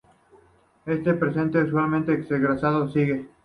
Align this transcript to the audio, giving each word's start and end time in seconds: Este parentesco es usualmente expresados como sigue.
Este 0.87 1.13
parentesco 1.13 1.59
es 1.59 1.67
usualmente 1.67 2.11
expresados 2.13 2.79
como 2.79 2.91
sigue. 2.91 3.27